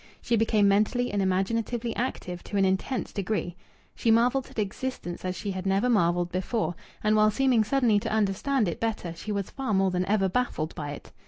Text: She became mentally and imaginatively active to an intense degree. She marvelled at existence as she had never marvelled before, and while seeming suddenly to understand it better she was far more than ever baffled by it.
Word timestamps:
She 0.19 0.35
became 0.35 0.67
mentally 0.67 1.11
and 1.11 1.21
imaginatively 1.21 1.95
active 1.95 2.43
to 2.45 2.57
an 2.57 2.65
intense 2.65 3.13
degree. 3.13 3.55
She 3.93 4.09
marvelled 4.09 4.47
at 4.49 4.57
existence 4.57 5.23
as 5.23 5.35
she 5.35 5.51
had 5.51 5.67
never 5.67 5.89
marvelled 5.91 6.31
before, 6.31 6.73
and 7.03 7.15
while 7.15 7.29
seeming 7.29 7.63
suddenly 7.63 7.99
to 7.99 8.11
understand 8.11 8.67
it 8.67 8.79
better 8.79 9.13
she 9.13 9.31
was 9.31 9.51
far 9.51 9.75
more 9.75 9.91
than 9.91 10.05
ever 10.05 10.27
baffled 10.27 10.73
by 10.73 10.89
it. 10.93 11.11